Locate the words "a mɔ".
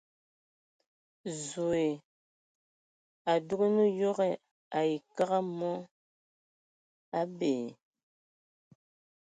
5.37-5.71